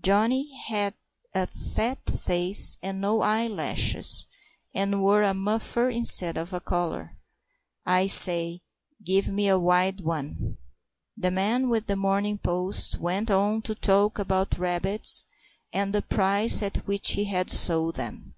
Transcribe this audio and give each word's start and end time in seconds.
Johnny 0.00 0.56
had 0.68 0.94
a 1.34 1.48
fat 1.48 2.08
face 2.08 2.78
and 2.80 3.00
no 3.00 3.22
eyelashes, 3.22 4.26
and 4.72 5.02
wore 5.02 5.22
a 5.24 5.34
muffler 5.34 5.90
instead 5.90 6.36
of 6.36 6.52
a 6.52 6.60
collar. 6.60 7.18
"I 7.84 8.06
say, 8.06 8.60
give 9.04 9.26
me 9.26 9.48
a 9.48 9.58
wild 9.58 10.00
one." 10.00 10.58
The 11.16 11.32
man 11.32 11.68
with 11.68 11.88
The 11.88 11.96
Morning 11.96 12.38
Post 12.38 12.98
went 13.00 13.32
on 13.32 13.62
to 13.62 13.74
talk 13.74 14.16
about 14.20 14.58
rabbits 14.60 15.24
and 15.72 15.92
the 15.92 16.02
price 16.02 16.62
at 16.62 16.86
which 16.86 17.14
he 17.14 17.24
had 17.24 17.50
sold 17.50 17.96
them. 17.96 18.36